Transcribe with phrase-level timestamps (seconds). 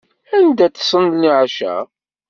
[0.37, 1.75] Anda teṭṭsem leɛca?